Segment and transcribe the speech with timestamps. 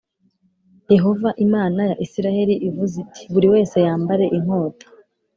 [0.93, 4.85] Yehova Imana ya Isirayeli ivuze iti buri wese yambare inkota